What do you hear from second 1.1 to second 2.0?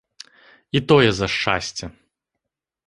за шчасце.